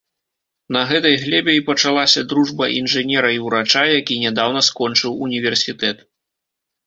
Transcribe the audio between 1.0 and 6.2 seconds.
глебе і пачалася дружба інжынера і ўрача, які нядаўна скончыў універсітэт.